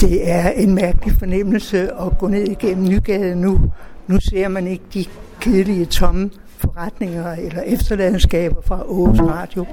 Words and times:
Det 0.00 0.30
er 0.30 0.48
en 0.50 0.74
mærkelig 0.74 1.14
fornemmelse 1.18 1.78
at 1.82 2.18
gå 2.18 2.28
ned 2.28 2.48
igennem 2.48 2.88
Nygade 2.88 3.36
nu. 3.36 3.60
Nu 4.06 4.20
ser 4.20 4.48
man 4.48 4.66
ikke 4.66 4.84
de 4.94 5.04
kedelige 5.40 5.86
tomme 5.86 6.30
forretninger 6.58 7.32
eller 7.32 7.62
efterladenskaber 7.62 8.60
fra 8.62 8.74
Aarhus 8.74 9.20
Radio. 9.20 9.66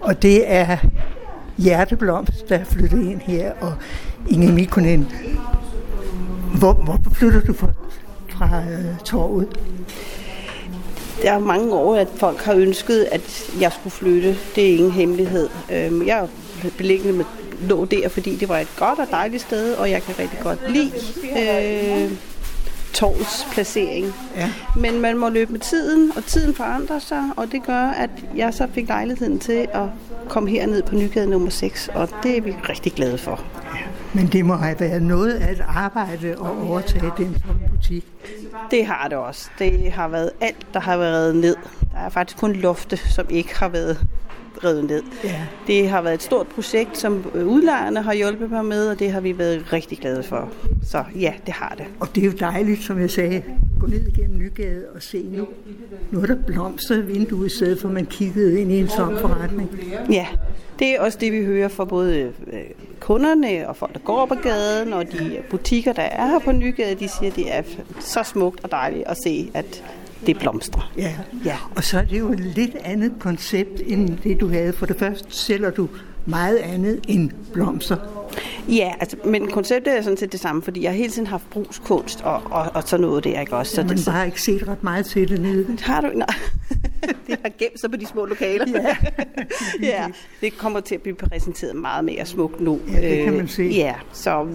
Og 0.00 0.22
det 0.22 0.52
er 0.52 0.76
Hjerteblomst, 1.58 2.48
der 2.48 2.58
er 2.58 2.64
flyttet 2.64 3.02
ind 3.02 3.20
her, 3.20 3.52
og 3.60 3.74
Inge 4.28 4.52
Mikkonen. 4.52 5.08
Hvor, 6.58 6.72
hvor 6.72 7.00
flytter 7.12 7.40
du 7.40 7.52
fra, 7.52 7.68
fra 8.28 8.58
uh, 8.58 8.98
torvet? 9.04 9.60
Der 11.22 11.32
er 11.32 11.38
mange 11.38 11.74
år, 11.74 11.96
at 11.96 12.08
folk 12.16 12.38
har 12.38 12.54
ønsket, 12.54 13.08
at 13.12 13.50
jeg 13.60 13.72
skulle 13.72 13.92
flytte. 13.92 14.36
Det 14.54 14.64
er 14.64 14.76
ingen 14.76 14.92
hemmelighed. 14.92 15.48
Øhm, 15.72 16.06
jeg 16.06 16.18
er 16.18 16.26
beliggende 16.78 17.16
med 17.16 17.24
lå 17.60 17.84
der, 17.84 18.08
fordi 18.08 18.36
det 18.36 18.48
var 18.48 18.58
et 18.58 18.68
godt 18.76 18.98
og 18.98 19.06
dejligt 19.10 19.42
sted, 19.42 19.74
og 19.74 19.90
jeg 19.90 20.02
kan 20.02 20.14
rigtig 20.18 20.38
godt 20.42 20.72
lide 20.72 20.92
øh, 21.24 22.12
torvets 22.92 23.46
placering. 23.52 24.14
Ja. 24.36 24.50
Men 24.76 25.00
man 25.00 25.18
må 25.18 25.28
løbe 25.28 25.52
med 25.52 25.60
tiden, 25.60 26.12
og 26.16 26.24
tiden 26.24 26.54
forandrer 26.54 26.98
sig, 26.98 27.22
og 27.36 27.52
det 27.52 27.62
gør, 27.62 27.82
at 27.82 28.10
jeg 28.36 28.54
så 28.54 28.66
fik 28.74 28.88
lejligheden 28.88 29.38
til 29.38 29.68
at 29.72 29.86
komme 30.28 30.50
herned 30.50 30.82
på 30.82 30.94
Nygade 30.94 31.26
nummer 31.26 31.50
6, 31.50 31.90
og 31.94 32.08
det 32.22 32.36
er 32.36 32.40
vi 32.40 32.54
rigtig 32.68 32.92
glade 32.92 33.18
for. 33.18 33.44
Ja. 33.74 33.78
Men 34.12 34.26
det 34.26 34.44
må 34.44 34.54
have 34.54 34.80
været 34.80 35.02
noget 35.02 35.34
af 35.34 35.52
et 35.52 35.64
arbejde 35.68 36.28
at 36.28 36.38
overtage 36.68 37.12
den 37.18 37.36
butik. 37.88 38.04
Det 38.70 38.86
har 38.86 39.08
det 39.08 39.18
også. 39.18 39.50
Det 39.58 39.92
har 39.92 40.08
været 40.08 40.30
alt, 40.40 40.66
der 40.74 40.80
har 40.80 40.96
været 40.96 41.36
ned. 41.36 41.56
Der 41.92 41.98
er 41.98 42.08
faktisk 42.08 42.38
kun 42.38 42.52
lofte, 42.52 42.96
som 42.96 43.26
ikke 43.30 43.58
har 43.58 43.68
været 43.68 44.06
revet 44.64 44.84
ned. 44.84 45.02
Ja. 45.24 45.42
Det 45.66 45.88
har 45.88 46.02
været 46.02 46.14
et 46.14 46.22
stort 46.22 46.46
projekt, 46.46 46.98
som 46.98 47.24
udlejerne 47.34 48.02
har 48.02 48.12
hjulpet 48.12 48.50
mig 48.50 48.64
med, 48.64 48.88
og 48.88 48.98
det 48.98 49.12
har 49.12 49.20
vi 49.20 49.38
været 49.38 49.72
rigtig 49.72 49.98
glade 49.98 50.22
for. 50.22 50.48
Så 50.82 51.04
ja, 51.20 51.32
det 51.46 51.54
har 51.54 51.74
det. 51.78 51.86
Og 52.00 52.08
det 52.14 52.22
er 52.22 52.26
jo 52.26 52.32
dejligt, 52.40 52.82
som 52.82 53.00
jeg 53.00 53.10
sagde, 53.10 53.42
gå 53.80 53.86
ned 53.86 54.06
igennem 54.06 54.38
Nygade 54.38 54.84
og 54.94 55.02
se 55.02 55.22
nu. 55.22 55.48
Nu 56.10 56.20
er 56.20 56.26
der 56.26 56.36
blomster 56.46 56.96
i 56.96 57.00
vinduet, 57.00 57.46
i 57.46 57.56
stedet 57.56 57.80
for 57.80 57.88
man 57.88 58.06
kiggede 58.06 58.60
ind 58.60 58.72
i 58.72 58.80
en 58.80 58.88
tom 58.88 59.18
forretning. 59.18 59.80
Ja, 60.10 60.26
det 60.78 60.94
er 60.94 61.00
også 61.00 61.18
det, 61.20 61.32
vi 61.32 61.44
hører 61.44 61.68
fra 61.68 61.84
både 61.84 62.32
øh, 62.46 62.60
kunderne 63.08 63.68
og 63.68 63.76
folk, 63.76 63.92
der 63.92 63.98
går 63.98 64.26
på 64.26 64.34
gaden, 64.34 64.92
og 64.92 65.12
de 65.12 65.38
butikker, 65.50 65.92
der 65.92 66.02
er 66.02 66.26
her 66.26 66.38
på 66.38 66.52
Nygade, 66.52 66.94
de 66.94 67.08
siger, 67.08 67.30
at 67.30 67.36
det 67.36 67.54
er 67.56 67.62
så 68.00 68.22
smukt 68.22 68.64
og 68.64 68.70
dejligt 68.70 69.04
at 69.06 69.16
se, 69.24 69.50
at 69.54 69.84
det 70.26 70.38
blomstrer. 70.38 70.92
Ja. 70.96 71.12
ja, 71.44 71.56
og 71.76 71.84
så 71.84 71.98
er 71.98 72.02
det 72.02 72.18
jo 72.18 72.32
et 72.32 72.40
lidt 72.40 72.76
andet 72.84 73.12
koncept 73.20 73.80
end 73.86 74.18
det, 74.18 74.40
du 74.40 74.48
havde. 74.48 74.72
For 74.72 74.86
det 74.86 74.96
første 74.96 75.24
sælger 75.28 75.70
du 75.70 75.88
meget 76.26 76.56
andet 76.56 77.00
end 77.08 77.30
blomster. 77.52 77.96
Ja, 78.68 78.92
altså, 79.00 79.16
men 79.24 79.50
konceptet 79.50 79.98
er 79.98 80.02
sådan 80.02 80.16
set 80.16 80.32
det 80.32 80.40
samme, 80.40 80.62
fordi 80.62 80.82
jeg 80.82 80.90
har 80.90 80.96
hele 80.96 81.12
tiden 81.12 81.26
haft 81.26 81.50
brugskunst 81.50 82.20
og, 82.20 82.42
og, 82.50 82.70
og 82.74 82.82
sådan 82.86 83.06
noget 83.06 83.24
der, 83.24 83.40
ikke 83.40 83.56
også? 83.56 83.74
Så 83.74 83.82
men 83.82 83.96
det, 83.96 84.06
bare 84.06 84.26
ikke 84.26 84.42
set 84.42 84.68
ret 84.68 84.84
meget 84.84 85.06
til 85.06 85.28
det 85.28 85.40
nede. 85.40 85.78
Har 85.80 86.00
du? 86.00 86.08
Nej. 86.14 86.26
det 87.26 87.38
har 87.42 87.52
gemt 87.58 87.80
sig 87.80 87.90
på 87.90 87.96
de 87.96 88.06
små 88.06 88.24
lokaler. 88.24 88.66
Ja. 88.82 88.96
ja, 89.88 90.06
det 90.40 90.58
kommer 90.58 90.80
til 90.80 90.94
at 90.94 91.02
blive 91.02 91.14
præsenteret 91.14 91.76
meget 91.76 92.04
mere 92.04 92.26
smukt 92.26 92.60
nu. 92.60 92.80
Ja, 92.92 93.00
det 93.00 93.24
kan 93.24 93.36
man 93.36 93.48
se. 93.48 93.62
Ja, 93.62 93.94
så, 94.12 94.46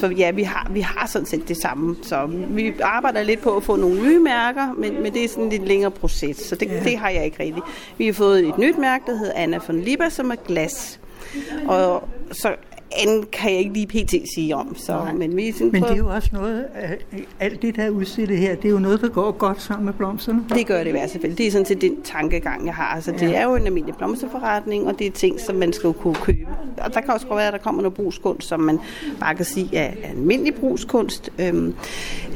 så 0.00 0.06
ja, 0.06 0.30
vi 0.30 0.42
har, 0.42 0.70
vi 0.70 0.80
har 0.80 1.06
sådan 1.06 1.26
set 1.26 1.48
det 1.48 1.56
samme. 1.56 1.96
Så 2.02 2.26
vi 2.50 2.72
arbejder 2.82 3.22
lidt 3.22 3.40
på 3.40 3.56
at 3.56 3.62
få 3.62 3.76
nogle 3.76 4.02
nye 4.08 4.18
mærker, 4.18 4.72
men, 4.72 5.02
men 5.02 5.14
det 5.14 5.24
er 5.24 5.28
sådan 5.28 5.44
en 5.44 5.50
lidt 5.50 5.68
længere 5.68 5.90
proces, 5.90 6.36
så 6.36 6.56
det, 6.56 6.68
ja. 6.68 6.80
det 6.84 6.98
har 6.98 7.10
jeg 7.10 7.24
ikke 7.24 7.42
rigtig. 7.42 7.62
Vi 7.98 8.06
har 8.06 8.12
fået 8.12 8.48
et 8.48 8.58
nyt 8.58 8.78
mærke, 8.78 9.04
der 9.06 9.16
hedder 9.18 9.32
Anna 9.34 9.58
von 9.66 9.80
Liba, 9.80 10.08
som 10.08 10.30
er 10.30 10.36
glas. 10.46 11.00
Og 11.66 12.08
så 12.32 12.56
andet 12.96 13.30
kan 13.30 13.50
jeg 13.50 13.58
ikke 13.58 13.72
lige 13.72 13.86
pt. 13.86 14.14
sige 14.34 14.56
om. 14.56 14.76
Så, 14.76 15.06
men, 15.16 15.36
vi 15.36 15.48
er 15.48 15.52
men 15.72 15.82
det 15.82 15.90
er 15.90 15.96
jo 15.96 16.08
også 16.08 16.28
noget, 16.32 16.64
alt 17.40 17.62
det 17.62 17.76
der 17.76 17.82
er 17.82 17.90
udstillet 17.90 18.38
her, 18.38 18.54
det 18.54 18.64
er 18.64 18.72
jo 18.72 18.78
noget, 18.78 19.00
der 19.00 19.08
går 19.08 19.30
godt 19.30 19.62
sammen 19.62 19.86
med 19.86 19.92
blomsterne. 19.92 20.44
Det 20.54 20.66
gør 20.66 20.78
det 20.78 20.86
i 20.86 20.90
hvert 20.90 21.10
fald. 21.20 21.36
Det 21.36 21.46
er 21.46 21.50
sådan 21.50 21.66
set 21.66 21.80
den 21.80 22.02
tankegang, 22.02 22.66
jeg 22.66 22.74
har. 22.74 22.94
Altså, 22.94 23.12
det 23.12 23.22
ja. 23.22 23.32
er 23.32 23.44
jo 23.44 23.54
en 23.54 23.66
almindelig 23.66 23.96
blomsterforretning, 23.96 24.86
og 24.86 24.98
det 24.98 25.06
er 25.06 25.10
ting, 25.10 25.40
som 25.40 25.56
man 25.56 25.72
skal 25.72 25.92
kunne 25.92 26.14
købe. 26.14 26.39
Og 26.78 26.94
der 26.94 27.00
kan 27.00 27.14
også 27.14 27.26
godt 27.26 27.36
være, 27.36 27.46
at 27.46 27.52
der 27.52 27.58
kommer 27.58 27.82
noget 27.82 27.94
brugskunst, 27.94 28.48
som 28.48 28.60
man 28.60 28.78
bare 29.20 29.34
kan 29.34 29.44
sige 29.44 29.76
er 29.76 29.90
almindelig 30.04 30.54
brugskunst, 30.54 31.30
øhm, 31.38 31.74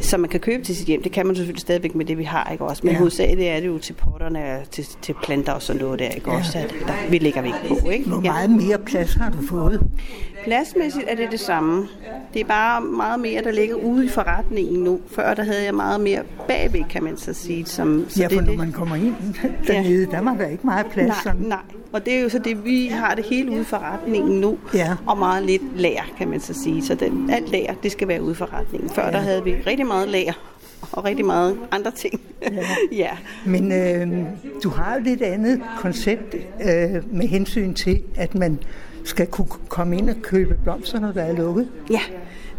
som 0.01 0.21
man 0.21 0.31
kan 0.31 0.41
købe 0.41 0.65
til 0.65 0.77
sit 0.77 0.87
hjem. 0.87 1.03
Det 1.03 1.13
kan 1.13 1.27
man 1.27 1.37
selvfølgelig 1.37 1.61
stadigvæk 1.61 1.95
med 1.95 2.05
det, 2.05 2.19
vi 2.19 2.25
har. 2.25 2.51
Ikke 2.53 2.65
også? 2.65 2.83
Men 2.85 2.93
ja. 2.93 2.99
hovedsageligt 2.99 3.49
er 3.49 3.61
det 3.61 3.67
jo 3.67 3.79
til 3.79 3.93
potterne, 3.93 4.65
til, 4.71 4.87
til 5.03 5.15
planter 5.23 5.53
og 5.53 5.63
sådan 5.63 5.83
noget 5.83 5.99
der. 5.99 6.09
Ikke? 6.09 6.31
Ja. 6.31 6.37
Også, 6.37 6.59
at 6.59 6.75
der, 6.87 7.11
vi 7.11 7.19
lægger 7.19 7.43
væk 7.43 7.53
på. 7.69 7.91
Ikke? 7.91 8.09
Hvor 8.09 8.21
meget 8.21 8.51
ja. 8.51 8.57
mere 8.57 8.79
plads 8.79 9.15
har 9.15 9.31
du 9.31 9.47
fået? 9.49 9.81
Pladsmæssigt 10.45 11.05
er 11.09 11.17
det 11.17 11.29
det 11.31 11.41
samme. 11.41 11.89
Det 12.35 12.41
er 12.41 12.45
bare 12.45 12.81
meget 12.81 13.21
mere, 13.21 13.43
der 13.43 13.51
ligger 13.51 13.75
ude 13.75 14.05
i 14.05 14.09
forretningen 14.09 14.85
nu. 14.85 15.01
Før 15.07 15.35
der 15.35 15.45
havde 15.45 15.65
jeg 15.65 15.75
meget 15.75 16.01
mere 16.01 16.23
bagved, 16.49 16.85
kan 16.91 17.05
man 17.05 17.17
så 17.17 17.33
sige. 17.33 17.67
Som, 17.67 18.07
så 18.09 18.21
ja, 18.21 18.27
for 18.27 18.41
det, 18.41 18.47
når 18.47 18.57
man 18.57 18.73
kommer 18.73 18.97
ind 18.97 19.15
dernede, 19.67 20.09
ja. 20.11 20.17
der 20.17 20.23
var 20.23 20.35
der 20.35 20.47
ikke 20.47 20.67
meget 20.67 20.87
plads. 20.87 21.09
Nej, 21.09 21.17
sådan. 21.23 21.41
nej. 21.41 21.59
Og 21.94 22.06
det 22.06 22.15
er 22.15 22.21
jo 22.21 22.28
så 22.28 22.38
det, 22.38 22.65
vi 22.65 22.87
har 22.87 23.15
det 23.15 23.25
hele 23.25 23.50
ude 23.50 23.60
i 23.60 23.65
forretningen 23.65 24.41
nu. 24.41 24.59
Ja. 24.75 24.97
Og 25.06 25.19
meget 25.19 25.44
lidt 25.44 25.62
lager, 25.81 26.03
kan 26.19 26.28
man 26.28 26.41
så 26.41 26.55
sige. 26.55 26.82
Så 26.82 26.94
den, 26.94 27.31
alt 27.31 27.50
lager, 27.50 27.75
det 27.82 27.93
skal 27.93 28.09
være 28.09 28.22
ude 28.22 28.32
i 28.32 28.34
forretningen. 28.34 28.91
Før 28.91 29.05
ja. 29.05 29.10
der 29.10 29.19
havde 29.19 29.44
vi 29.44 29.55
rigtig 29.66 29.87
meget 29.87 30.09
lager 30.09 30.32
og 30.93 31.05
rigtig 31.05 31.25
meget 31.25 31.59
andre 31.71 31.91
ting. 31.91 32.21
Ja. 32.43 32.49
ja. 33.05 33.10
Men 33.47 33.72
øh, 33.72 34.27
du 34.62 34.69
har 34.69 34.94
jo 34.94 35.00
lidt 35.00 35.22
andet 35.22 35.60
koncept 35.78 36.34
øh, 36.34 37.15
med 37.15 37.28
hensyn 37.28 37.75
til, 37.75 38.03
at 38.16 38.34
man 38.34 38.59
skal 39.05 39.26
kunne 39.26 39.49
komme 39.69 39.99
ind 39.99 40.11
og 40.11 40.16
købe 40.22 40.59
blomster, 40.62 41.00
når 41.00 41.12
der 41.12 41.22
er 41.22 41.32
lukket? 41.32 41.69
Ja, 41.91 42.00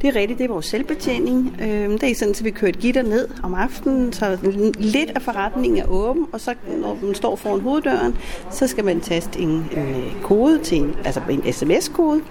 det 0.05 0.15
er 0.15 0.19
rigtigt. 0.19 0.39
Det 0.39 0.45
er 0.45 0.49
vores 0.49 0.65
selvbetjening. 0.65 1.55
Øh, 1.61 1.89
det 1.89 2.03
er 2.03 2.15
sådan, 2.15 2.35
at 2.39 2.43
vi 2.43 2.51
kører 2.51 2.69
et 2.69 2.79
gitter 2.79 3.01
ned 3.01 3.27
om 3.43 3.53
aftenen, 3.53 4.13
så 4.13 4.37
lidt 4.77 5.09
af 5.15 5.21
forretningen 5.21 5.81
er 5.81 5.85
åben, 5.87 6.25
og 6.31 6.41
så 6.41 6.53
når 6.81 6.97
man 7.01 7.15
står 7.15 7.35
foran 7.35 7.61
hoveddøren, 7.61 8.17
så 8.51 8.67
skal 8.67 8.85
man 8.85 9.01
taste 9.01 9.39
en, 9.39 9.49
en 9.49 10.11
kode 10.23 10.59
til 10.59 10.77
en, 10.77 10.95
altså 11.05 11.21
en 11.29 11.53
sms-kode, 11.53 12.21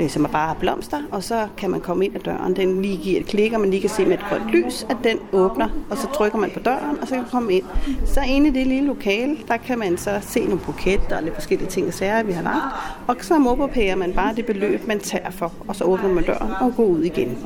øh, 0.00 0.10
som 0.10 0.24
er 0.24 0.28
bare 0.28 0.54
blomster, 0.60 0.98
og 1.10 1.22
så 1.22 1.46
kan 1.56 1.70
man 1.70 1.80
komme 1.80 2.04
ind 2.04 2.14
ad 2.14 2.20
døren. 2.20 2.56
Den 2.56 2.82
lige 2.82 2.96
giver 2.96 3.20
et 3.20 3.26
klik, 3.26 3.52
og 3.52 3.60
man 3.60 3.70
lige 3.70 3.80
kan 3.80 3.90
se 3.90 4.04
med 4.04 4.12
et 4.12 4.24
grønt 4.28 4.50
lys, 4.50 4.86
at 4.90 4.96
den 5.04 5.18
åbner, 5.32 5.68
og 5.90 5.96
så 5.96 6.06
trykker 6.14 6.38
man 6.38 6.50
på 6.50 6.60
døren, 6.60 6.98
og 7.00 7.08
så 7.08 7.14
kan 7.14 7.22
man 7.22 7.30
komme 7.30 7.52
ind. 7.52 7.64
Så 8.06 8.20
inde 8.26 8.48
i 8.48 8.52
det 8.52 8.66
lille 8.66 8.86
lokale, 8.86 9.36
der 9.48 9.56
kan 9.56 9.78
man 9.78 9.98
så 9.98 10.18
se 10.20 10.44
nogle 10.44 10.58
buketter 10.58 11.16
og 11.16 11.22
lidt 11.22 11.34
forskellige 11.34 11.68
ting 11.68 11.86
og 11.86 11.94
sager, 11.94 12.22
vi 12.22 12.32
har 12.32 12.42
lagt, 12.42 12.74
og 13.06 13.16
så 13.20 13.38
mobopærer 13.38 13.96
man 13.96 14.12
bare 14.12 14.34
det 14.34 14.46
beløb, 14.46 14.86
man 14.86 15.00
tager 15.00 15.30
for, 15.30 15.52
og 15.68 15.76
så 15.76 15.84
åbner 15.84 16.08
man 16.08 16.24
døren 16.24 16.52
og 16.60 16.72
går 16.76 16.84
ud 16.84 17.02
igen. 17.02 17.38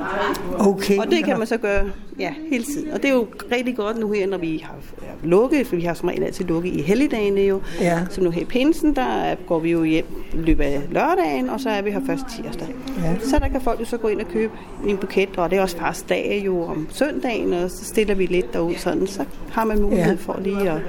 Okay. 0.58 0.98
Og 0.98 1.10
det 1.10 1.24
kan 1.24 1.38
man 1.38 1.46
så 1.46 1.56
gøre 1.56 1.90
ja, 2.18 2.34
hele 2.50 2.64
tiden. 2.64 2.92
Og 2.92 3.02
det 3.02 3.10
er 3.10 3.14
jo 3.14 3.26
rigtig 3.52 3.76
godt 3.76 3.98
nu 3.98 4.12
her, 4.12 4.26
når 4.26 4.38
vi 4.38 4.64
har 4.64 4.76
lukket, 5.22 5.66
for 5.66 5.76
vi 5.76 5.82
har 5.82 5.94
som 5.94 6.08
regel 6.08 6.24
altid 6.24 6.44
lukket 6.44 6.74
i 6.74 6.82
helligdagene 6.82 7.40
jo. 7.40 7.60
Ja. 7.80 8.00
Som 8.10 8.24
nu 8.24 8.30
her 8.30 8.42
i 8.42 8.44
Pinsen, 8.44 8.96
der 8.96 9.34
går 9.46 9.58
vi 9.58 9.70
jo 9.70 9.84
hjem 9.84 10.04
i 10.34 10.36
løbet 10.36 10.64
af 10.64 10.80
lørdagen, 10.90 11.50
og 11.50 11.60
så 11.60 11.70
er 11.70 11.82
vi 11.82 11.90
her 11.90 12.00
først 12.06 12.24
tirsdag. 12.36 12.68
Ja. 13.02 13.14
Så 13.18 13.38
der 13.38 13.48
kan 13.48 13.60
folk 13.60 13.80
jo 13.80 13.84
så 13.84 13.96
gå 13.96 14.08
ind 14.08 14.20
og 14.20 14.28
købe 14.28 14.52
en 14.86 14.96
buket, 14.96 15.28
og 15.36 15.50
det 15.50 15.58
er 15.58 15.62
også 15.62 15.76
fars 15.76 16.02
dag 16.02 16.42
jo 16.46 16.62
om 16.62 16.88
søndagen, 16.90 17.52
og 17.52 17.70
så 17.70 17.84
stiller 17.84 18.14
vi 18.14 18.26
lidt 18.26 18.52
derud 18.52 18.74
sådan, 18.74 19.06
så 19.06 19.24
har 19.52 19.64
man 19.64 19.82
mulighed 19.82 20.14
ja. 20.14 20.18
for 20.18 20.40
lige 20.42 20.70
at... 20.70 20.80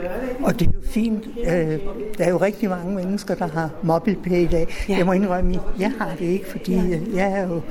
Og 0.44 0.60
det 0.60 0.68
er 0.68 0.72
jo 0.76 0.82
fint. 0.92 1.28
Øh, 1.40 1.80
der 2.18 2.24
er 2.24 2.30
jo 2.30 2.38
rigtig 2.38 2.70
mange 2.70 2.96
mennesker, 2.96 3.36
der 3.36 3.48
har 3.48 3.70
MobilePay 3.84 4.42
i 4.44 4.46
dag. 4.46 4.68
Ja. 4.90 4.98
Jeg 4.98 5.06
må 5.06 5.12
indrømme, 5.12 5.60
jeg 5.80 5.92
har 5.98 6.12
det 6.20 6.26
ikke, 6.26 6.46
fordi 6.50 6.76
jeg 7.16 7.32
er 7.32 7.48
jo... 7.48 7.62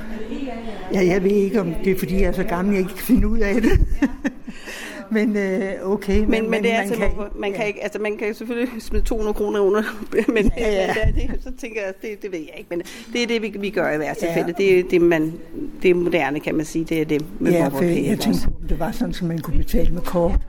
Jeg, 0.93 1.07
jeg 1.07 1.23
ved 1.23 1.31
ikke, 1.31 1.61
om 1.61 1.73
det 1.83 1.91
er, 1.91 1.99
fordi 1.99 2.21
jeg 2.21 2.23
er 2.23 2.31
så 2.31 2.43
gammel, 2.43 2.73
jeg 2.73 2.79
ikke 2.79 2.95
kan 2.95 3.05
finde 3.05 3.27
ud 3.27 3.39
af 3.41 3.61
det. 3.61 3.71
men 5.11 5.37
øh, 5.37 5.71
okay. 5.83 6.19
Men, 6.19 6.29
men, 6.29 6.49
men 6.49 6.63
det 6.63 6.71
er 6.71 6.77
man, 6.77 6.81
altså, 6.81 6.99
kan, 6.99 7.09
man, 7.35 7.51
ja. 7.51 7.57
kan 7.57 7.67
ikke, 7.67 7.83
altså 7.83 7.99
man 7.99 8.17
kan 8.17 8.35
selvfølgelig 8.35 8.81
smide 8.81 9.03
200 9.03 9.33
kroner 9.33 9.59
under, 9.59 9.81
men, 10.33 10.51
ja, 10.57 10.71
ja. 10.71 10.93
men 11.05 11.15
det, 11.15 11.43
så 11.43 11.51
tænker 11.57 11.81
jeg, 11.81 11.93
det, 12.01 12.21
det 12.21 12.31
ved 12.31 12.39
jeg 12.39 12.53
ikke, 12.57 12.69
men 12.69 12.81
det 13.13 13.23
er 13.23 13.27
det, 13.27 13.41
vi, 13.41 13.55
vi 13.59 13.69
gør 13.69 13.91
i 13.91 13.97
hvert 13.97 14.17
tilfælde. 14.17 14.53
Ja. 14.59 14.63
Det 14.63 14.79
er 14.79 14.83
det, 14.89 15.01
man, 15.01 15.33
det 15.81 15.91
er 15.91 15.95
moderne, 15.95 16.39
kan 16.39 16.55
man 16.55 16.65
sige, 16.65 16.85
det 16.85 17.01
er 17.01 17.05
det 17.05 17.25
med 17.39 17.51
Ja, 17.51 17.67
for 17.67 17.83
jeg 17.83 18.19
tænkte 18.19 18.47
på, 18.47 18.51
det 18.69 18.79
var 18.79 18.91
sådan, 18.91 19.09
at 19.09 19.21
man 19.21 19.39
kunne 19.39 19.57
betale 19.57 19.93
med 19.93 20.01
kort. 20.01 20.39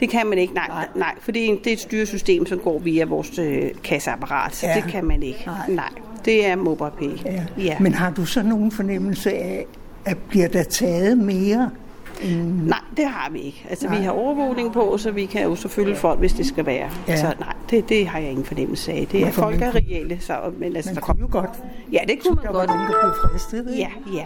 Det 0.00 0.10
kan 0.10 0.26
man 0.26 0.38
ikke, 0.38 0.54
nej, 0.54 0.68
nej, 0.68 0.88
nej 0.96 1.14
for 1.20 1.32
det 1.32 1.50
er, 1.50 1.56
det 1.56 1.66
er 1.66 1.72
et 1.72 1.80
styresystem, 1.80 2.46
som 2.46 2.58
går 2.58 2.78
via 2.78 3.04
vores 3.04 3.38
øh, 3.38 3.70
kasseapparat, 3.84 4.62
ja. 4.62 4.74
det 4.74 4.92
kan 4.92 5.04
man 5.04 5.22
ikke. 5.22 5.42
Nej. 5.46 5.70
nej. 5.70 5.90
Det 6.24 6.46
er 6.46 6.56
MobilePay. 6.56 7.24
Ja. 7.24 7.44
ja. 7.58 7.78
Men 7.80 7.94
har 7.94 8.10
du 8.10 8.24
så 8.24 8.42
nogen 8.42 8.70
fornemmelse 8.70 9.32
af, 9.32 9.66
at 10.04 10.16
bliver 10.28 10.48
der 10.48 10.62
taget 10.62 11.18
mere 11.18 11.70
En... 12.22 12.62
Nej, 12.66 12.78
det 12.96 13.04
har 13.06 13.30
vi 13.32 13.38
ikke. 13.38 13.66
Altså, 13.70 13.86
Nej. 13.88 13.98
vi 13.98 14.04
har 14.04 14.12
overvågning 14.12 14.72
på, 14.72 14.96
så 14.98 15.10
vi 15.10 15.26
kan 15.26 15.42
jo 15.42 15.54
så 15.54 15.68
følge 15.68 15.96
folk, 15.96 16.18
hvis 16.18 16.32
det 16.32 16.46
skal 16.46 16.66
være. 16.66 16.90
Ja. 17.08 17.16
Så 17.16 17.26
nej, 17.40 17.52
det, 17.70 17.88
det 17.88 18.06
har 18.06 18.18
jeg 18.18 18.30
ingen 18.30 18.44
fornemmelse 18.44 18.92
af. 18.92 19.06
Det 19.12 19.22
er 19.22 19.30
folk 19.30 19.62
er 19.62 19.74
reelle, 19.74 20.18
så, 20.20 20.34
men 20.58 20.76
altså, 20.76 20.88
Man 20.90 20.94
der 20.94 21.00
kunne 21.00 21.16
jo 21.20 21.28
godt. 21.30 21.50
Ja, 21.92 21.98
det 22.08 22.18
kunne 22.26 22.34
man 22.34 22.44
Der 22.44 22.52
godt. 22.52 22.68
var 22.68 22.74
nogen, 22.74 22.88
der 22.92 23.28
fristet. 23.30 23.66
ikke? 23.70 23.78
Ja, 23.80 23.88
ja. 24.18 24.24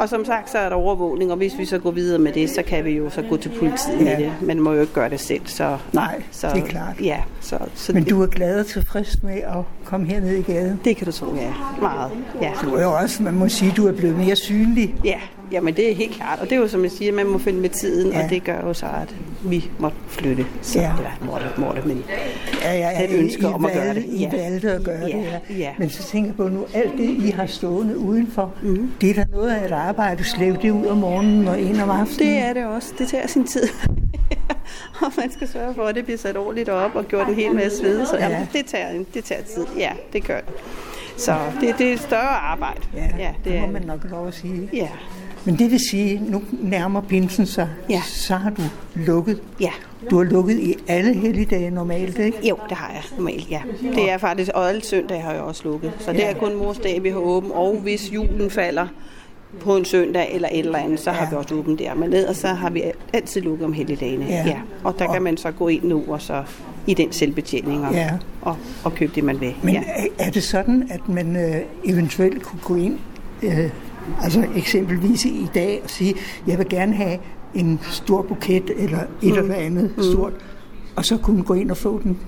Og 0.00 0.08
som 0.08 0.24
sagt, 0.24 0.50
så 0.50 0.58
er 0.58 0.68
der 0.68 0.76
overvågning, 0.76 1.30
og 1.30 1.36
hvis 1.36 1.58
vi 1.58 1.64
så 1.64 1.78
går 1.78 1.90
videre 1.90 2.18
med 2.18 2.32
det, 2.32 2.50
så 2.50 2.62
kan 2.62 2.84
vi 2.84 2.90
jo 2.90 3.10
så 3.10 3.22
gå 3.30 3.36
til 3.36 3.48
politiet 3.58 3.98
Ja. 4.00 4.04
med 4.18 4.24
det. 4.24 4.32
Man 4.42 4.60
må 4.60 4.72
jo 4.72 4.80
ikke 4.80 4.92
gøre 4.92 5.10
det 5.10 5.20
selv, 5.20 5.40
så... 5.46 5.78
Nej, 5.92 6.22
så, 6.30 6.48
det 6.54 6.62
er 6.62 6.66
klart. 6.66 7.00
Ja, 7.00 7.16
så, 7.40 7.58
så 7.74 7.92
Men 7.92 8.02
det, 8.02 8.10
du 8.10 8.22
er 8.22 8.26
glad 8.26 8.60
og 8.60 8.66
tilfreds 8.66 9.22
med 9.22 9.34
at 9.36 9.64
komme 9.84 10.06
herned 10.06 10.36
i 10.36 10.42
gaden? 10.42 10.80
det 10.84 10.96
kan 10.96 11.06
du 11.06 11.12
tro, 11.12 11.26
ja. 11.36 11.52
Meget, 11.80 12.10
ja. 12.42 12.52
Du 12.64 12.74
er 12.74 12.82
jo 12.82 12.92
også, 12.92 13.22
man 13.22 13.34
må 13.34 13.48
sige, 13.48 13.72
du 13.76 13.86
er 13.86 13.92
blevet 13.92 14.16
mere 14.18 14.36
synlig. 14.36 14.94
Ja, 15.04 15.18
jamen 15.52 15.74
det 15.76 15.90
er 15.90 15.94
helt 15.94 16.12
klart. 16.14 16.38
Og 16.40 16.44
det 16.50 16.56
er 16.56 16.60
jo 16.60 16.68
som 16.68 16.82
jeg 16.82 16.90
siger, 16.90 17.12
man 17.12 17.26
må 17.26 17.38
finde 17.38 17.60
med 17.60 17.68
tiden, 17.68 18.12
Ja. 18.12 18.24
og 18.24 18.30
det 18.30 18.44
gør 18.44 18.60
jo 18.60 18.74
så, 18.74 18.86
at 18.86 19.14
vi 19.44 19.70
må 19.78 19.90
flytte. 20.08 20.46
Så 20.62 20.78
Ja. 20.78 20.84
ja. 20.84 21.26
måtte, 21.26 21.46
måtte, 21.58 21.82
men 21.88 22.04
Ja, 22.64 22.72
ja, 22.72 22.90
ja, 22.90 23.02
Det 23.02 23.10
er 23.10 23.14
et 23.14 23.18
ønske 23.22 23.42
I, 23.42 23.44
om 23.44 23.64
at 23.64 23.72
gøre 23.72 23.94
det. 23.94 24.04
I 24.08 24.16
Ja. 24.22 24.30
valgte 24.30 24.72
at 24.72 24.84
gøre 24.84 24.98
Ja, 25.00 25.04
det 25.06 25.14
her. 25.14 25.38
ja. 25.58 25.70
Men 25.78 25.90
så 25.90 26.02
tænker 26.02 26.28
jeg 26.28 26.36
på 26.36 26.48
nu, 26.48 26.64
alt 26.74 26.92
det, 26.98 27.04
I 27.10 27.30
har 27.30 27.46
stående 27.46 27.98
udenfor, 27.98 28.52
mm. 28.62 28.90
det 29.00 29.10
er 29.10 29.14
da 29.14 29.24
noget 29.32 29.50
af 29.50 29.64
et 29.66 29.72
arbejde. 29.72 30.24
Slæv 30.24 30.56
det 30.62 30.70
ud 30.70 30.86
om 30.86 30.96
morgenen 30.96 31.48
og 31.48 31.60
ind 31.60 31.80
om 31.80 31.90
aftenen. 31.90 32.32
det 32.32 32.38
er 32.38 32.52
det 32.52 32.64
også. 32.66 32.92
Det 32.98 33.08
tager 33.08 33.26
sin 33.26 33.44
tid. 33.46 33.68
og 35.02 35.12
man 35.16 35.32
skal 35.32 35.48
sørge 35.48 35.74
for, 35.74 35.82
at 35.82 35.94
det 35.94 36.04
bliver 36.04 36.18
sat 36.18 36.36
ordentligt 36.36 36.68
op 36.68 36.94
og 36.94 37.04
gjort 37.08 37.28
en 37.28 37.34
hel 37.34 37.54
masse 37.54 37.82
ved. 37.82 38.06
Så 38.06 38.16
Ja. 38.16 38.28
jamen, 38.28 38.48
det, 38.52 38.66
tager, 38.66 39.04
det 39.14 39.24
tager 39.24 39.42
tid. 39.42 39.66
Ja, 39.78 39.90
det 40.12 40.24
gør 40.24 40.40
det. 40.40 40.54
Så 41.16 41.34
det, 41.60 41.74
det 41.78 41.88
er 41.88 41.92
et 41.92 42.00
større 42.00 42.20
arbejde. 42.52 42.80
Ja, 42.96 43.08
ja 43.18 43.30
det, 43.44 43.52
det 43.52 43.60
må 43.60 43.66
er, 43.66 43.70
man 43.70 43.82
nok 43.82 44.00
lov 44.10 44.28
at 44.28 44.34
sige. 44.34 44.68
Ja, 44.72 44.88
Men 45.44 45.58
det 45.58 45.70
vil 45.70 45.80
sige, 45.90 46.22
nu 46.28 46.42
nærmer 46.62 47.00
pinsen 47.00 47.46
sig, 47.46 47.68
Ja. 47.90 48.02
så 48.06 48.34
har 48.34 48.50
du 48.50 48.62
lukket. 48.94 49.40
ja. 49.60 49.70
Du 50.10 50.16
har 50.16 50.24
lukket 50.24 50.58
i 50.60 50.74
alle 50.88 51.14
helligdage 51.14 51.70
normalt, 51.70 52.18
ikke? 52.18 52.48
Jo, 52.48 52.56
det 52.68 52.76
har 52.76 52.90
jeg 52.94 53.02
normalt, 53.16 53.50
ja. 53.50 53.60
Det 53.94 54.10
er 54.10 54.18
faktisk, 54.18 54.50
og 54.54 54.68
alle 54.68 54.84
søndage 54.84 55.20
har 55.20 55.32
jeg 55.32 55.40
også 55.42 55.62
lukket. 55.64 55.92
Så 55.98 56.12
det 56.12 56.28
er 56.28 56.34
kun 56.34 56.56
mors 56.56 56.78
dag, 56.78 57.02
vi 57.02 57.08
har 57.08 57.16
åben, 57.16 57.50
og 57.54 57.76
hvis 57.82 58.12
julen 58.14 58.50
falder 58.50 58.86
på 59.60 59.76
en 59.76 59.84
søndag 59.84 60.34
eller 60.34 60.48
et 60.52 60.58
eller 60.58 60.78
andet, 60.78 61.00
så 61.00 61.10
har 61.10 61.24
Ja. 61.24 61.30
vi 61.30 61.36
også 61.36 61.54
åbent 61.54 61.78
der. 61.78 61.94
Men 61.94 62.12
ellers 62.12 62.36
så 62.36 62.48
har 62.48 62.70
vi 62.70 62.82
altid 63.12 63.40
lukket 63.40 63.64
om 63.64 63.72
helligdagene. 63.72 64.24
Ja. 64.28 64.42
Ja. 64.46 64.56
Og 64.84 64.94
der 64.98 65.12
kan 65.12 65.22
man 65.22 65.36
så 65.36 65.50
gå 65.50 65.68
ind 65.68 65.82
nu 65.84 66.02
og 66.08 66.22
så 66.22 66.42
i 66.86 66.94
den 66.94 67.12
selvbetjening 67.12 67.86
og, 67.86 67.94
Ja. 67.94 68.10
og, 68.42 68.56
og 68.84 68.94
købe 68.94 69.12
det, 69.14 69.24
man 69.24 69.40
vil. 69.40 69.54
Men 69.62 69.74
ja. 69.74 69.82
er, 69.86 70.06
er 70.26 70.30
det 70.30 70.42
sådan, 70.42 70.88
at 70.90 71.08
man 71.08 71.36
øh, 71.36 71.56
eventuelt 71.84 72.42
kunne 72.42 72.60
gå 72.64 72.74
ind, 72.74 72.98
øh, 73.42 73.70
altså 74.22 74.44
eksempelvis 74.56 75.24
i 75.24 75.48
dag, 75.54 75.80
og 75.84 75.90
sige, 75.90 76.14
jeg 76.46 76.58
vil 76.58 76.68
gerne 76.68 76.94
have 76.94 77.18
en 77.54 77.80
stor 77.90 78.22
buket 78.22 78.70
eller 78.76 78.98
et 78.98 79.08
mm. 79.22 79.38
eller 79.38 79.54
andet 79.54 79.94
mm. 79.96 80.02
stort, 80.02 80.32
og 80.96 81.04
så 81.04 81.16
kunne 81.16 81.42
gå 81.42 81.54
ind 81.54 81.70
og 81.70 81.76
få 81.76 82.00
den? 82.02 82.18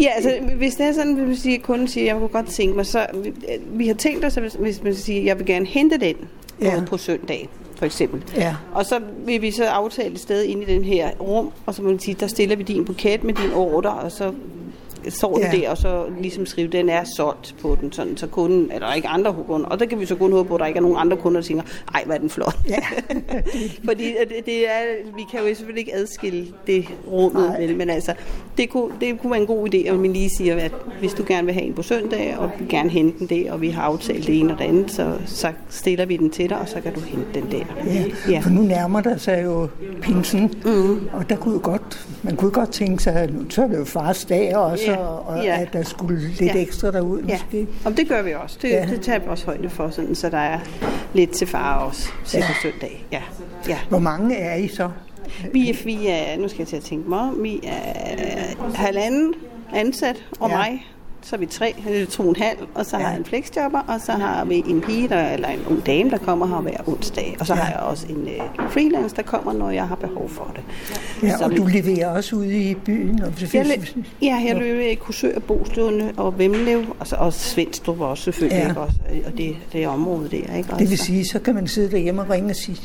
Ja, 0.00 0.08
altså 0.16 0.32
hvis 0.56 0.74
det 0.74 0.86
er 0.86 0.92
sådan, 0.92 1.14
hvis 1.14 1.38
sige, 1.38 1.56
at 1.56 1.62
kunden 1.62 1.88
siger, 1.88 2.04
jeg 2.04 2.16
kunne 2.16 2.28
godt 2.28 2.46
tænke 2.46 2.76
mig, 2.76 2.86
så 2.86 3.06
vi, 3.14 3.32
vi 3.72 3.86
har 3.86 3.94
tænkt 3.94 4.24
os, 4.24 4.36
at 4.36 4.56
hvis, 4.58 4.82
man 4.82 4.94
siger, 4.94 5.22
jeg 5.22 5.38
vil 5.38 5.46
gerne 5.46 5.66
hente 5.66 5.98
den 5.98 6.14
ja. 6.60 6.82
på 6.86 6.96
søndag, 6.96 7.48
for 7.76 7.86
eksempel. 7.86 8.24
Ja. 8.36 8.56
Og 8.74 8.86
så 8.86 9.00
vil 9.26 9.42
vi 9.42 9.50
så 9.50 9.64
aftale 9.64 10.14
et 10.14 10.20
sted 10.20 10.44
inde 10.44 10.62
i 10.62 10.66
den 10.66 10.84
her 10.84 11.10
rum, 11.20 11.50
og 11.66 11.74
så 11.74 11.82
må 11.82 11.88
man 11.88 11.98
sige, 11.98 12.16
der 12.20 12.26
stiller 12.26 12.56
vi 12.56 12.62
din 12.62 12.84
buket 12.84 13.24
med 13.24 13.34
din 13.34 13.52
ordre, 13.54 13.90
og 13.90 14.12
så 14.12 14.32
står 15.12 15.38
Ja. 15.38 15.50
der, 15.58 15.70
og 15.70 15.76
så 15.76 16.04
ligesom 16.20 16.46
skrive, 16.46 16.68
den 16.68 16.88
er 16.88 17.04
solgt 17.16 17.54
på 17.62 17.78
den, 17.80 17.92
sådan, 17.92 18.16
så 18.16 18.26
kunden, 18.26 18.70
eller 18.74 18.92
ikke 18.92 19.08
andre 19.08 19.34
kunder, 19.46 19.66
og 19.66 19.80
der 19.80 19.86
kan 19.86 20.00
vi 20.00 20.06
så 20.06 20.16
kun 20.16 20.32
håbe 20.32 20.48
på, 20.48 20.54
at 20.54 20.60
der 20.60 20.66
ikke 20.66 20.78
er 20.78 20.82
nogen 20.82 20.96
andre 21.00 21.16
kunder, 21.16 21.40
der 21.40 21.46
tænker, 21.46 21.64
ej, 21.94 22.02
hvor 22.04 22.14
er 22.14 22.18
den 22.18 22.30
flot. 22.30 22.56
Ja. 22.68 22.78
Fordi 23.88 24.04
det, 24.04 24.46
det 24.46 24.68
er, 24.68 24.80
vi 25.16 25.22
kan 25.30 25.40
jo 25.40 25.46
selvfølgelig 25.54 25.80
ikke 25.80 25.94
adskille 25.94 26.46
det 26.66 26.84
rummet, 27.10 27.56
vel, 27.58 27.76
men 27.76 27.90
altså, 27.90 28.14
det 28.58 28.70
kunne, 28.70 28.92
det 29.00 29.20
kunne 29.20 29.30
være 29.30 29.40
en 29.40 29.46
god 29.46 29.74
idé, 29.74 29.88
at 29.88 29.98
man 29.98 30.12
lige 30.12 30.30
siger, 30.30 30.56
at 30.56 30.72
hvis 31.00 31.12
du 31.12 31.24
gerne 31.28 31.44
vil 31.44 31.54
have 31.54 31.66
en 31.66 31.74
på 31.74 31.82
søndag, 31.82 32.36
og 32.38 32.50
vil 32.58 32.68
gerne 32.68 32.90
hente 32.90 33.18
den 33.18 33.26
der, 33.26 33.52
og 33.52 33.60
vi 33.60 33.68
har 33.68 33.82
aftalt 33.82 34.26
det 34.26 34.38
ene 34.40 34.52
og 34.52 34.58
det 34.58 34.64
andet, 34.64 34.90
så, 34.90 35.12
så 35.26 35.52
stiller 35.68 36.06
vi 36.06 36.16
den 36.16 36.30
til 36.30 36.48
dig, 36.50 36.58
og 36.58 36.68
så 36.68 36.80
kan 36.80 36.94
du 36.94 37.00
hente 37.00 37.26
den 37.34 37.52
der. 37.52 37.64
Ja, 37.86 38.04
ja. 38.32 38.38
for 38.40 38.50
nu 38.50 38.62
nærmer 38.62 39.00
der 39.00 39.16
sig 39.16 39.44
jo 39.44 39.68
pinsen, 40.02 40.54
mm. 40.64 41.08
og 41.12 41.30
der 41.30 41.36
kunne 41.36 41.54
jo 41.54 41.60
godt, 41.62 42.06
man 42.22 42.36
kunne 42.36 42.50
godt 42.50 42.70
tænke 42.70 43.02
sig, 43.02 43.14
at 43.14 43.34
nu 43.34 43.40
så 43.50 43.62
er 43.62 43.66
det 43.66 43.78
jo 43.78 43.84
fars 43.84 44.24
dag 44.24 44.56
også, 44.56 44.84
Ja, 44.90 44.97
og 45.06 45.44
ja. 45.44 45.60
at 45.60 45.72
der 45.72 45.82
skulle 45.82 46.20
lidt 46.28 46.40
Ja. 46.40 46.60
ekstra 46.62 46.90
derud 46.90 47.22
Ja, 47.22 47.38
måske. 47.44 47.66
og 47.84 47.96
det 47.96 48.08
gør 48.08 48.22
vi 48.22 48.34
også. 48.34 48.58
Det, 48.62 48.68
Ja. 48.68 48.74
ja. 48.76 48.86
det 48.86 49.00
tager 49.00 49.18
vi 49.18 49.24
også 49.28 49.46
højde 49.46 49.70
for, 49.70 49.90
sådan, 49.90 50.14
så 50.14 50.28
der 50.30 50.38
er 50.38 50.58
lidt 51.14 51.30
til 51.30 51.46
far 51.46 51.78
også 51.78 52.08
til 52.26 52.38
Ja. 52.38 52.44
ja. 52.48 52.54
søndag. 52.62 53.06
Ja. 53.12 53.22
ja. 53.68 53.78
Hvor 53.88 53.98
mange 53.98 54.36
er 54.36 54.54
I 54.56 54.68
så? 54.68 54.90
Vi 55.52 55.70
er, 55.70 55.74
vi 55.84 56.06
er, 56.08 56.38
nu 56.38 56.48
skal 56.48 56.58
jeg 56.58 56.68
til 56.68 56.76
at 56.76 56.82
tænke 56.82 57.08
mig 57.08 57.18
om, 57.18 57.42
vi 57.42 57.60
er 57.64 58.74
halvanden 58.74 59.34
ansat, 59.74 60.24
og 60.40 60.48
Ja. 60.50 60.56
ja. 60.58 60.62
mig, 60.70 60.86
så 61.22 61.36
er 61.36 61.40
vi 61.40 61.46
tre, 61.46 61.74
eller 61.86 62.06
to 62.06 62.22
og 62.22 62.28
en 62.28 62.36
halv, 62.36 62.58
og 62.74 62.86
så 62.86 62.96
Ja. 62.96 63.02
har 63.02 63.10
jeg 63.10 63.18
en 63.18 63.24
flexjobber, 63.24 63.78
og 63.78 64.00
så 64.00 64.12
har 64.12 64.44
vi 64.44 64.64
en 64.68 64.80
pige, 64.80 65.08
der, 65.08 65.28
eller 65.28 65.48
en 65.48 65.60
ung 65.70 65.86
dame, 65.86 66.10
der 66.10 66.18
kommer 66.18 66.46
her 66.46 66.56
hver 66.56 66.88
onsdag, 66.88 67.36
og 67.40 67.46
så 67.46 67.54
Ja. 67.54 67.60
har 67.60 67.72
jeg 67.72 67.80
også 67.80 68.06
en 68.08 68.16
uh, 68.60 68.70
freelance, 68.70 69.16
der 69.16 69.22
kommer, 69.22 69.52
når 69.52 69.70
jeg 69.70 69.88
har 69.88 69.94
behov 69.94 70.28
for 70.28 70.54
det. 70.56 70.62
Ja, 71.28 71.36
Så 71.36 71.44
og 71.44 71.56
du 71.56 71.66
leverer 71.66 72.08
også 72.08 72.36
ude 72.36 72.58
i 72.70 72.74
byen? 72.74 73.22
Og 73.22 73.32
jeg, 73.54 73.78
ja, 74.22 74.42
jeg 74.46 74.56
løber 74.56 74.82
i 74.82 74.94
Kursør, 74.94 75.38
Boslunde 75.38 76.12
og 76.16 76.38
Vemmelev, 76.38 76.84
og, 77.00 77.06
så, 77.06 77.16
og 77.16 77.32
Svendstrup 77.32 78.00
også 78.00 78.24
selvfølgelig, 78.24 78.62
Ja. 78.62 78.68
ikke 78.68 78.80
også, 78.80 78.96
og 79.26 79.32
det, 79.38 79.56
det 79.72 79.86
området 79.86 80.30
der, 80.30 80.36
ikke 80.56 80.68
Det 80.70 80.78
vil 80.78 80.92
også? 80.92 81.04
sige, 81.04 81.24
så 81.24 81.38
kan 81.38 81.54
man 81.54 81.66
sidde 81.66 81.90
derhjemme 81.90 82.22
og 82.22 82.30
ringe 82.30 82.50
og 82.50 82.56
sige, 82.56 82.80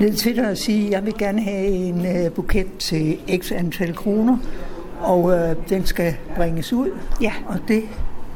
ned 0.00 0.12
til 0.14 0.36
dig 0.36 0.50
og 0.50 0.56
sige, 0.58 0.90
jeg 0.90 1.06
vil 1.06 1.14
gerne 1.18 1.42
have 1.42 1.66
en 1.66 2.06
øh, 2.06 2.30
buket 2.30 2.66
til 2.78 3.18
x 3.38 3.52
antal 3.52 3.94
kroner, 3.94 4.36
og 5.02 5.32
øh, 5.32 5.56
den 5.68 5.86
skal 5.86 6.14
bringes 6.36 6.72
ud. 6.72 6.90
Ja. 7.20 7.32
Og 7.48 7.56
det, 7.68 7.82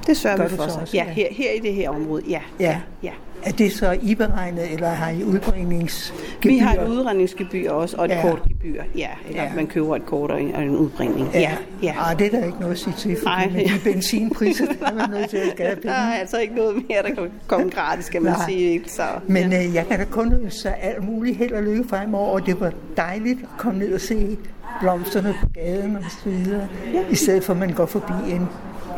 Det 0.06 0.16
sørger 0.16 0.42
vi 0.48 0.56
for 0.56 0.68
så 0.68 0.78
også, 0.80 0.96
Ja, 0.96 1.04
ja. 1.06 1.12
her, 1.12 1.26
her 1.30 1.50
i 1.50 1.58
det 1.58 1.74
her 1.74 1.90
område, 1.90 2.22
ja. 2.28 2.40
Ja. 2.60 2.76
ja. 3.02 3.10
er 3.44 3.50
det 3.52 3.72
så 3.72 3.96
I 4.02 4.14
beregnet, 4.14 4.72
eller 4.72 4.88
har 4.88 5.10
I 5.10 5.24
udbringningsgebyr? 5.24 6.50
Vi 6.50 6.58
har 6.58 6.74
et 6.74 6.88
udredningsgebyr 6.88 7.70
også, 7.70 7.96
og 7.96 8.04
et 8.04 8.10
Ja. 8.10 8.22
kortgebyr. 8.22 8.82
Ja, 8.96 9.08
eller 9.28 9.42
Ja. 9.42 9.50
man 9.56 9.66
køber 9.66 9.96
et 9.96 10.06
kort 10.06 10.30
og 10.30 10.42
en, 10.42 10.54
og 10.54 10.62
en 10.62 10.76
udbringning. 10.76 11.28
Ja. 11.34 11.40
Ja, 11.40 11.50
ja. 11.82 11.94
Ah, 12.10 12.18
det 12.18 12.26
er 12.26 12.30
der 12.40 12.46
ikke 12.46 12.58
noget 12.60 12.72
at 12.72 12.78
sige 12.78 12.94
til, 12.98 13.16
for 13.22 13.52
med 13.52 13.64
de 13.64 13.70
benzinpriser, 13.84 14.66
der 14.80 14.86
er 14.86 14.94
man 14.94 15.10
nødt 15.10 15.30
til 15.30 15.36
at 15.36 15.58
Der 15.58 15.74
penge. 15.74 15.90
er 15.90 16.12
altså 16.20 16.38
ikke 16.38 16.54
noget 16.54 16.74
mere, 16.76 17.02
der 17.02 17.14
kan 17.14 17.30
komme 17.46 17.70
gratis, 17.70 18.08
kan 18.08 18.22
man 18.22 18.32
Nej. 18.32 18.48
sige. 18.48 18.70
ikke? 18.72 18.90
Så, 18.92 19.02
Men 19.26 19.52
ja. 19.52 19.64
øh, 19.66 19.74
jeg 19.74 19.86
kan 19.86 19.98
da 19.98 20.04
kun 20.04 20.32
ønske 20.32 20.68
alt 20.74 21.04
muligt 21.04 21.36
held 21.36 21.52
og 21.52 21.62
lykke 21.62 21.84
fremover, 21.88 22.28
og 22.30 22.46
det 22.46 22.60
var 22.60 22.72
dejligt 22.96 23.38
at 23.42 23.48
komme 23.58 23.78
ned 23.80 23.94
og 23.94 24.00
se 24.00 24.36
blomsterne 24.80 25.34
på 25.40 25.46
gaden 25.54 25.96
og 25.96 26.02
så 26.10 26.30
videre, 26.30 26.68
ja. 26.92 27.08
i 27.10 27.14
stedet 27.14 27.44
for 27.44 27.52
at 27.52 27.58
man 27.58 27.72
går 27.72 27.86
forbi 27.86 28.30
en, 28.30 28.48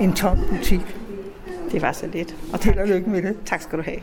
en 0.01 0.13
tom 0.13 0.39
butik. 0.51 0.97
det 1.73 1.83
var 1.83 1.93
så 1.93 2.07
lidt. 2.07 2.35
Og 2.53 2.59
Held 2.65 2.79
og 2.79 2.89
lykke 2.89 3.11
med 3.11 3.23
det. 3.23 3.37
tak 3.47 3.63
skal 3.63 3.79
du 3.79 3.85
have. 3.85 4.01